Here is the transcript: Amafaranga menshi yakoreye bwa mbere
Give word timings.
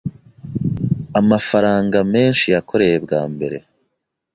Amafaranga 1.19 1.97
menshi 2.13 2.45
yakoreye 2.55 2.95
bwa 3.05 3.21
mbere 3.33 3.57